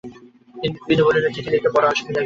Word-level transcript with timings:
বিন্দু 0.87 1.03
বলিল, 1.07 1.25
চিঠি 1.35 1.49
লিখতে 1.53 1.69
বড় 1.75 1.85
আলসেমি 1.87 2.01
লাগে 2.05 2.13
দাদা। 2.13 2.19